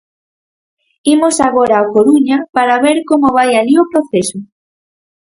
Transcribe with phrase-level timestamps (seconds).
[1.13, 4.37] Imos agora á Coruña para ver como vai alí o proceso.